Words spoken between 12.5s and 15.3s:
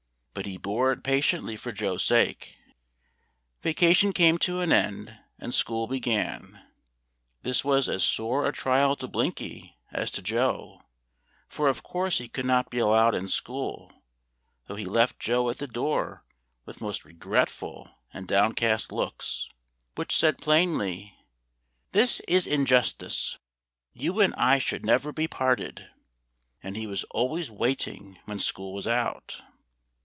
be allowed in school, though he left